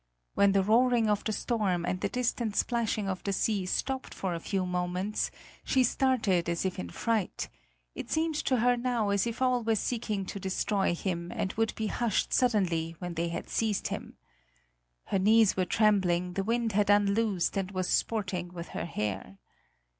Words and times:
When 0.33 0.53
the 0.53 0.63
roaring 0.63 1.07
of 1.11 1.23
the 1.25 1.31
storm 1.31 1.85
and 1.85 2.01
the 2.01 2.09
distant 2.09 2.55
splashing 2.55 3.07
of 3.07 3.21
the 3.23 3.31
sea 3.31 3.67
stopped 3.67 4.15
for 4.15 4.33
a 4.33 4.39
few 4.39 4.65
moments, 4.65 5.29
she 5.63 5.83
started 5.83 6.49
as 6.49 6.65
if 6.65 6.79
in 6.79 6.89
fright; 6.89 7.49
it 7.93 8.09
seemed 8.09 8.33
to 8.45 8.61
her 8.61 8.75
now 8.75 9.09
as 9.09 9.27
if 9.27 9.43
all 9.43 9.61
were 9.63 9.75
seeking 9.75 10.25
to 10.25 10.39
destroy 10.39 10.95
him 10.95 11.31
and 11.31 11.53
would 11.53 11.75
be 11.75 11.85
hushed 11.85 12.33
suddenly 12.33 12.95
when 12.97 13.13
they 13.13 13.27
had 13.29 13.47
seized 13.47 13.89
him. 13.89 14.17
Her 15.03 15.19
knees 15.19 15.55
were 15.55 15.65
trembling, 15.65 16.33
the 16.33 16.43
wind 16.43 16.71
had 16.71 16.89
unloosed 16.89 17.55
and 17.55 17.69
was 17.69 17.87
sporting 17.87 18.47
with 18.51 18.69
her 18.69 18.85
hair. 18.85 19.37